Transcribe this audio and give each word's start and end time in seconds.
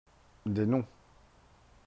Des 0.47 0.65
noms 0.65 0.87